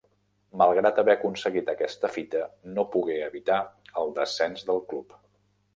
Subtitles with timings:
[0.61, 2.41] Malgrat haver aconseguit aquesta fita
[2.79, 3.61] no pogué evitar
[4.05, 5.17] el descens del club.